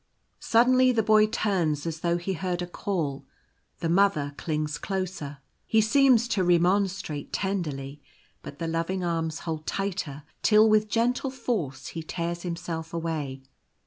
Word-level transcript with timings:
Suddenly 0.39 0.91
the 0.93 1.03
Boy 1.03 1.27
turns 1.27 1.85
as 1.85 1.99
though 1.99 2.17
he 2.17 2.33
heard 2.33 2.63
a 2.63 2.65
call. 2.65 3.27
The 3.81 3.87
Mother 3.89 4.33
clings 4.35 4.79
closer. 4.79 5.37
He 5.67 5.79
seems 5.79 6.27
to 6.29 6.43
remonstrate 6.43 7.31
tenderly; 7.31 8.01
but 8.41 8.57
the 8.57 8.67
loving 8.67 9.03
arms 9.03 9.41
hold 9.41 9.67
tighter, 9.67 10.23
till 10.41 10.67
with 10.67 10.89
gentle 10.89 11.29
force 11.29 11.89
he 11.89 12.01
tears 12.01 12.41
himself 12.41 12.95
away. 12.95 13.43